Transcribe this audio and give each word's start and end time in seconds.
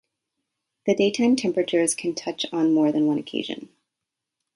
The 0.87 0.95
daytime 0.95 1.35
temperatures 1.35 1.93
can 1.93 2.15
touch 2.15 2.47
on 2.51 2.73
more 2.73 2.91
than 2.91 3.05
one 3.05 3.19
occasion. 3.19 3.69